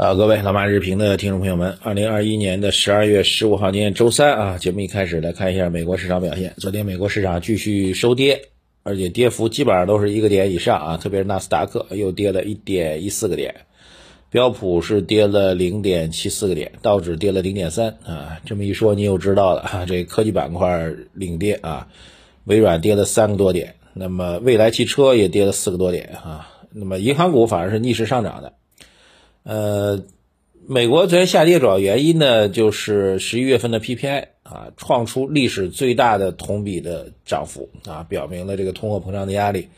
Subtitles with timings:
[0.00, 6.54] 啊，各位老马日评的听众朋友们，二零二一年的十二月十五号，今天周三啊，节目一开始来看一下美国市场表现。
[6.56, 8.40] 昨天美国市场继续收跌，
[8.82, 13.54] 而且跌幅基本上都是一个点以上啊，特别是纳斯达克又跌了一点一四个点，
[14.30, 18.40] 标普是跌了零点七四个点，道指跌了零点三啊。
[18.46, 21.88] 这么一说，你又知道了啊，这科技板块领跌啊，
[22.44, 28.54] 微软跌了三个多点，那么蔚来汽车也跌了四个多点啊，那么银行股反而是逆势上涨的。
[29.42, 30.04] 呃，
[30.66, 39.68] 美国昨天下跌主要原因呢，就是十一月份的 PPI 啊，创出历史最大的同比的涨幅啊，表明了这个通货膨胀的压力。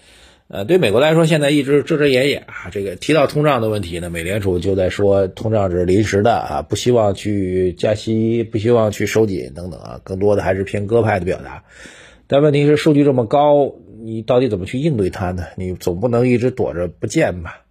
[0.48, 11.64] 呃，对美国来说，现在一直遮遮掩掩啊，这个提到通胀的问题呢，美联储就在说通胀只是临时的啊，不希望去加息，不希望去收紧等等啊，更多的还是偏鸽派的表达。
[12.26, 13.72] 但问题是，数据这么高，
[14.02, 15.44] 你到底怎么去应对它呢？
[15.56, 17.61] 你总不能一直躲着不见吧？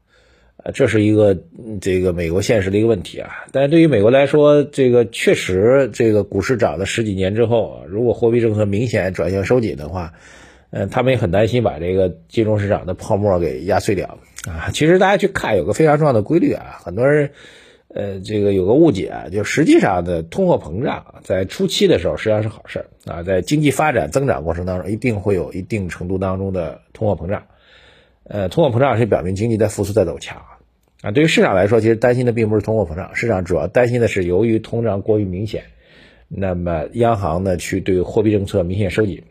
[0.63, 1.35] 呃，这是一个
[1.81, 3.29] 这个美国现实的一个问题啊。
[3.51, 10.13] 但是对于美国来说，这个确实这个股市涨了十几年之后，如果货币政策明显转向收紧的话，
[10.69, 14.69] 嗯，他们也很担心把这个金融市场的泡沫给压碎掉啊。
[14.71, 17.31] 其实大家去看有个非常重要的规律啊，很多人
[17.87, 27.43] 呃这个有个误解啊，就实际上的通货膨胀在初期的时候实际上是好事啊，在经济发展增长过程当中一定会有一定程度当中的通货膨胀。
[28.33, 30.41] 呃，通货膨胀是表明经济在复苏在走强
[31.01, 31.11] 啊。
[31.11, 35.65] 对于市场来说，其实担心的并不是通货膨胀，市场主要担心的是由于通胀过于明显，
[36.29, 39.23] 那么央行呢去对货币政策明显收紧。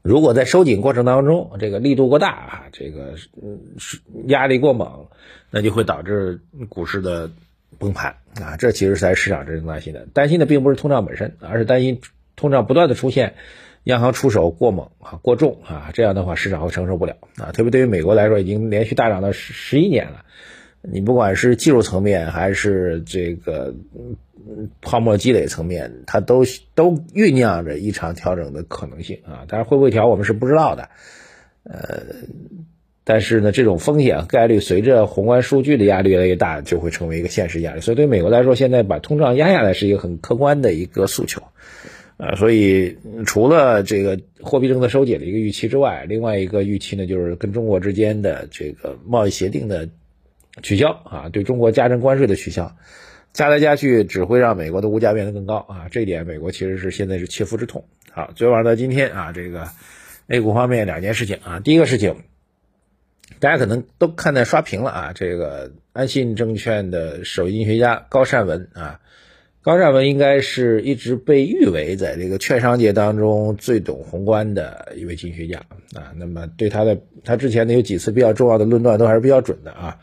[0.00, 5.08] 如果在收紧过程当中，这个力度过大啊，这个嗯是压力过猛，
[5.50, 7.30] 那就会导致股市的
[7.78, 8.56] 崩盘啊。
[8.56, 12.00] 这其实才是市场真正担心的，担心的并不是通胀本身，而是担心
[12.36, 13.34] 通胀不断的出现。
[13.86, 17.52] 央行出手过猛啊，过重啊，这样的话市场会承受不了啊。
[17.52, 20.24] 特别对于美国来说，已经连续大涨了十一年了。
[20.82, 23.76] 你不管是技术层面还是这个
[24.80, 29.46] 泡沫积累层面，它都都酝酿着一场调整的可能性啊。
[29.46, 30.88] 但是会不会调，我们是不知道的。
[31.62, 32.02] 呃，
[33.04, 37.80] 但是呢，这种风险概率随着宏观数据的压力越来越大，就会成为一个现实压力。
[37.80, 41.40] 所以对美国来说，现在把通胀压下来是一个很客观的一个诉求。
[42.18, 42.96] 呃，所以
[43.26, 49.90] 除了这个货币政策收紧的一个预期之外，另外一个预期呢，就是跟中国之间的这个贸易协定的
[50.62, 52.74] 取消啊，对中国加征关税的取消，
[53.34, 57.84] 加来加去只会让美国的物价变得更高啊，这一点美国其实是现在是切肤之痛。
[58.10, 59.68] 好，昨晚到今天啊，这个
[60.28, 62.22] A 股方面两件事情啊，第一个事情，
[63.40, 69.00] 大家可能都看在刷屏了啊，这个安信证券的首席经济学家高善文啊。
[69.66, 75.58] 高善文应该是一直被誉为在这个券商界当中最懂宏观的一位经济学家
[75.92, 76.14] 啊。
[76.14, 79.98] 那么对他的他之前呢有几次比较重要的论断都还是比较准的啊。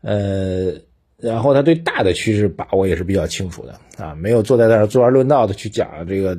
[0.00, 0.72] 呃，
[1.18, 6.36] 然后他对大的趋势把握也是比较清楚的啊，没有坐在那儿坐而论道的去讲这个，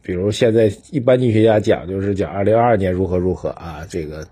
[0.00, 4.26] 比如现在一般经济学家讲就是讲二零二二年如何如何啊这个。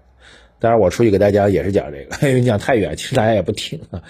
[0.64, 4.02] 当然，我出去给大家也是讲这个， 因为讲太远，其实大家也不听啊。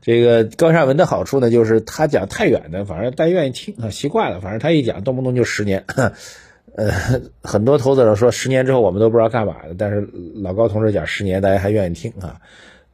[0.00, 4.40] 这个高善文的好处呢，就是他讲太远的，反正大家愿意听啊，习惯了。
[4.40, 5.84] 反正他一讲，动不动就十年。
[6.74, 6.90] 呃，
[7.42, 12.40] 很多投资者说十年之后我们都不知道干嘛的，但是老高同志讲十年，大家还愿意听啊。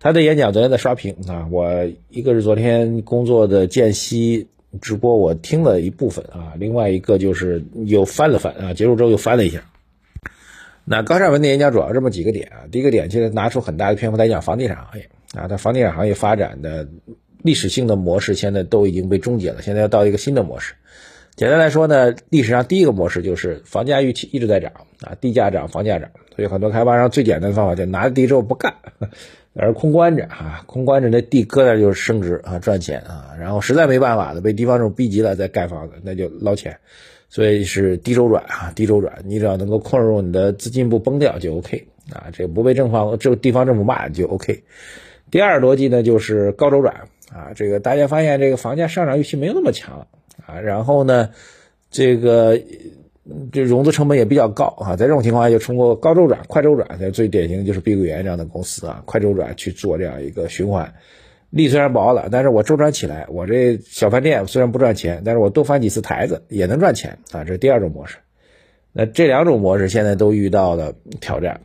[0.00, 1.66] 他的演讲昨天在刷屏啊，我
[2.10, 4.48] 一个是昨天工作的间隙
[4.82, 9.62] 直播，我听了一部分啊，另外一个就是又翻了翻啊，结束之后又翻了一下。
[10.90, 16.88] 那高善文的演讲主要这么几个点啊，第一个点就是拿出很大的篇幅来讲房地产行业啊，它房地产行业发展的
[17.42, 20.74] 历史性的模式现在都已经被终结了，现在要到一个新的模式。
[21.36, 24.72] 简单来说呢，历史上第一个模式就是房价预期一直在涨
[25.02, 28.74] 啊，地价涨，房价涨，所以很多开发商最简单的方法就拿着地之后不干，
[29.54, 36.78] 而空关着啊，空关着那地搁那就是升值啊，赚钱啊，然后实在没办法了，被地方政府逼急了再盖房子，那就捞钱。
[37.28, 44.62] 所以是低周转啊，低周转，你只要能够控制住你的资金不崩掉就 OK 啊，这不被政方这地方政府骂就 OK。
[45.30, 50.06] 第二逻辑呢就是高周转啊，这个大家发现这个房价上涨预期没有那么强
[50.46, 51.30] 啊，然后呢，
[51.90, 52.58] 这个
[53.52, 60.94] 这融资成本也比较高啊，在这种情况下就通过高周转、快周转，最典型的就是碧桂园这样的公司啊，快周转去做这样一个循环。
[61.50, 67.44] 利虽然薄了，但是我周转起来，我这小饭店虽然不赚钱，但是我多翻几次台子也能赚钱啊！
[67.44, 68.18] 这是第二种模式。
[68.92, 71.62] 那这两种模式现在都遇到了挑战，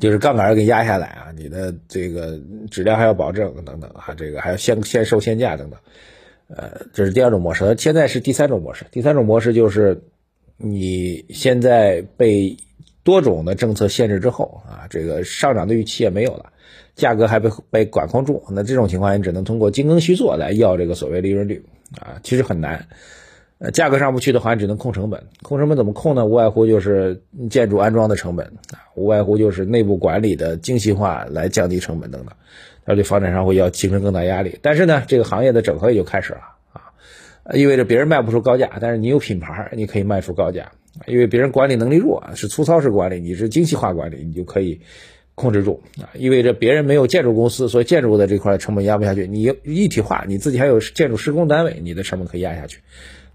[0.00, 2.38] 就是杠杆给压下来啊，你的这个
[2.70, 5.80] 质量还要保证等等啊，这个还要先先售先价等等。
[6.48, 7.74] 呃，这是第二种模式。
[7.78, 10.02] 现在是第三种模式，第三种模式就是
[10.56, 12.56] 你现在被
[13.02, 16.52] 多种的政策限制之后啊，这个上涨的预期也没有了。
[16.94, 21.64] 价格还被被管控住，那这种情况你只能通过精耕细作来要这个所谓利润率
[21.98, 22.86] 啊，其实很难。
[23.58, 25.22] 呃，价格上不去的话，你只能控成本。
[25.40, 26.26] 控成本怎么控呢？
[26.26, 32.34] 无外乎就是建筑安装的成本啊，无外乎就是内部管理的精细化来降低成本等等。
[32.84, 34.58] 它对房产商会要形成更大压力。
[34.62, 36.40] 但是呢，这个行业的整合也就开始了
[36.72, 36.90] 啊，
[37.54, 40.72] 意味着别人卖不出高价，但是你有品牌，你可以卖出高价。
[41.06, 44.80] 因为别人管理能力弱，是粗糙式管理，你是精细化管理，你就可以
[45.42, 46.08] 控制住啊。
[46.14, 49.26] 意味着别人没有建筑公司，所以建筑的这块成本压不下去。
[49.26, 52.78] 你一体化，你自己还有建筑施工单位，你的成本可以压下去。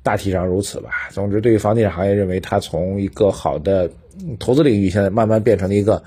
[0.01, 1.09] 大体上如此吧。
[1.12, 3.92] 总之，对于房地产行业，认为它从一个好的
[4.39, 6.01] 投资领域，现在慢慢变成了一个，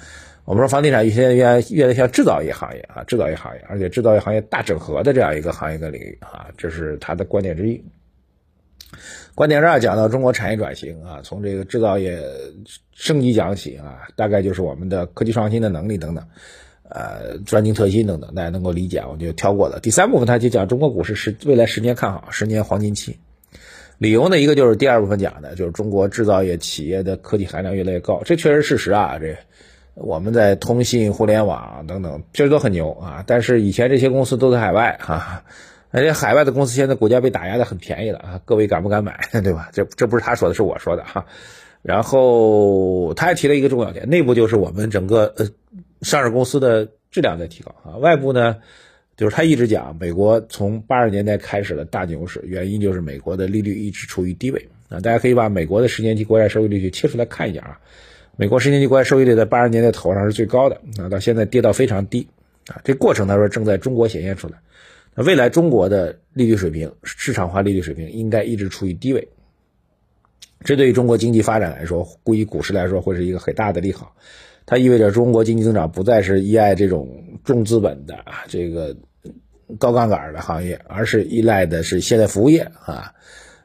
[0.47, 7.85] 我们说房地产现在越来越像制造业行业啊，制造业行业，而且制造业行业大整合的这样一个行业跟领域啊，这是它的观点之一。
[9.35, 12.21] 观点二讲到中国产业转型啊，从这个制造业
[12.95, 16.25] 升级讲起啊，大概就是我们的科技创新的能力等等，
[16.89, 19.81] 呃，专精特新等等，大家能够理解，我就跳过了。
[19.81, 23.19] 第三部分，他就讲中国股市是未来十年看好，十年黄金期。
[23.99, 24.41] 理由呢？
[24.41, 29.19] 一个就是第二部分讲的，就是中国制造业企业的科技含量越来越高，这确实事实啊。
[29.19, 29.37] 这
[29.93, 33.25] 我们在通信、互联网等等，确实都很牛啊。
[33.27, 35.45] 但是以前这些公司都在海外哈，
[35.91, 38.41] 而且海外的公司现在股价被打压的很便宜了啊。
[38.45, 39.21] 各位敢不敢买？
[39.43, 39.71] 对吧？
[39.73, 41.27] 这这不是他说的，是我说的哈。
[41.83, 45.47] 然后他还提了一个重要点，内部就是我们整个呃
[46.03, 48.57] 上市公司的质量在提高啊，外部呢。
[49.17, 54.99] 就是他一直讲，美国从八十年代开始的大牛市，原因就是美国的利率一直处于低位啊。
[55.01, 57.79] 大家可以把美国的十年期国债收益率去切出来看一下啊。
[58.39, 62.27] 美国十年期国债收益率在八十年代头上是最高的啊，到现在跌到非常低
[62.69, 62.81] 啊。
[62.83, 64.55] 这过程他说正在中国显现出来。
[65.25, 69.29] 未来中国的利率水平，市场化利率水平应该一直处于低位，
[70.65, 74.15] 这对于中国经济发展来说，估计股市来说会是一个很大的利好。
[74.67, 78.97] 它意味着中国经济增长不再是依赖这种重资本的啊这个。
[79.79, 83.15] 高杠杆的行业，而是依赖的是现代服务业啊，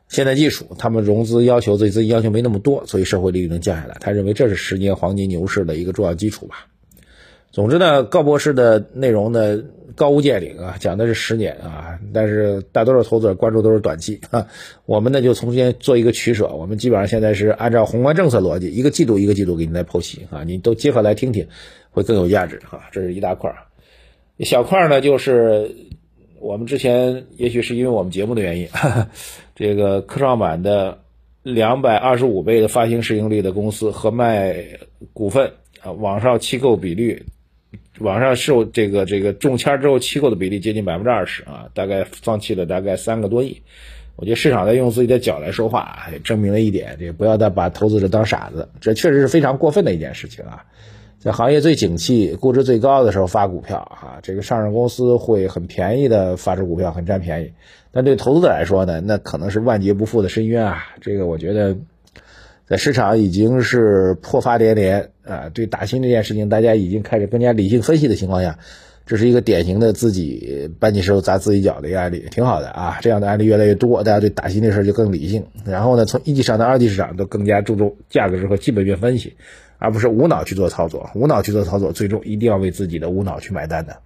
[0.08, 3.98] 现代技术，他们融资要求对资金要求没那么多，所以社会利率能降下来。
[4.00, 6.68] 他认为这是十年黄金牛市的一个重要基础吧。
[7.56, 9.64] 总之呢，高博士的内容呢
[9.96, 14.46] 高屋建瓴啊，讲的是十年啊，但是大多数投资者关注都是短期 啊。
[14.86, 21.48] 我们呢就从间做一个取舍，我们基本上现在是按照宏观政策逻辑，一个季度一个季度给你来剖析啊，你都结合来听听，
[21.92, 22.90] 会更有价值啊。
[22.92, 23.56] 这是一大块儿，
[24.40, 25.74] 小块儿呢就是。
[26.42, 28.68] 我们之前也许是因为我们节目的原因，
[29.56, 31.00] 这个科创板的
[31.42, 34.78] 两百二十五倍的发行市盈率的公司和卖
[35.14, 37.26] 股份啊，网上期购比率，
[38.00, 43.62] 网上受这个这个中签之后期购的比例接近百分之二十啊，大概放弃了大概三个多亿。
[44.18, 50.64] 我觉得市场在用自己的脚来说话啊，也证明了一点，这不要再把投资者当傻子，这确实是非常过分的一件事情啊。
[51.20, 57.52] 在行业最景气、估值最高的时候发股票，啊，这个上市公司会很便宜的发出股票，很占便宜。
[57.92, 60.86] 但对投资者来说呢，那可能是万劫不复的深渊啊！
[61.02, 61.76] 这个我觉得，
[62.68, 68.58] 在市场已经是破发连连啊，对打新这件事情，大家已经开始更加理性分析的情况下，
[69.06, 72.98] 这是一个典型的自己搬起石头砸自己脚的一个案例，挺好的啊！
[73.02, 75.46] 这样的案例越来越多，大家对打新这事就更理性。
[75.66, 79.36] 然后呢，从一级市场到二级市场都更加注重价格值和基本面分析。
[79.78, 83.98] 而不是无脑去做操作，无脑去做操作，最终一定要为自己的无脑去买单的。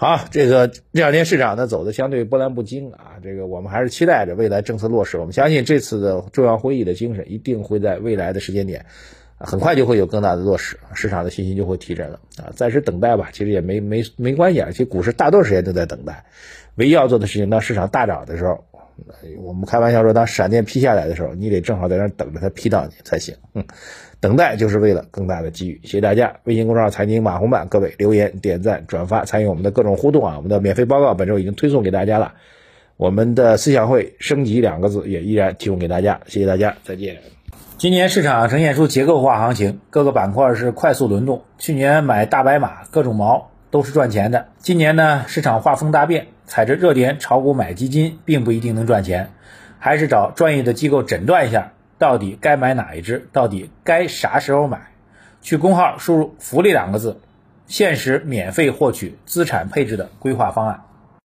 [0.00, 5.18] 好，这个这两天市场呢走的相对波澜不惊啊，这个我们还是期待着未来政策落实。
[5.18, 8.86] 我们相信这次的重要会议的精神一定会在未来的时间点，
[9.36, 12.48] 很快就会有更大的落实，市场的信心就会提振了啊。
[12.56, 14.70] 暂时等待吧，其实也没没没关系啊。
[14.70, 16.24] 其实股市大多数时间都在等待，
[16.76, 18.64] 唯一要做的事情，当市场大涨的时候。
[19.38, 23.34] 我们开玩笑说，当闪电劈下来的时候，你得正好在那等着它劈到你才行。
[23.54, 23.64] 嗯，
[24.20, 25.80] 等待就是为了更大的机遇。
[25.82, 30.34] 谢谢大家，微信公众号财经马红版，各位留言、点赞、转发，参与我们的各种互动啊！
[30.36, 32.34] 我们的免费报告本周已经推送给大家了。
[32.96, 36.20] 我们的思想会升级两个字也依然提供给大家。
[36.26, 37.18] 谢谢大家，再见。
[37.78, 41.44] 今年市场呈现出结构化行情，各个板块是快速轮动。
[41.56, 44.48] 去年买大白马，各种毛都是赚钱的。
[44.58, 46.26] 今年呢，市场画风大变。
[46.50, 49.30] 踩着热点炒股买基金，并不一定能赚钱，
[49.78, 54.88] 还是找专业的机构诊断一下，到底该买哪一只，到底该啥时候买。
[55.42, 57.20] 去公号输入“福利”两个字，
[57.68, 60.82] 限时免费获取资产配置的规划方案。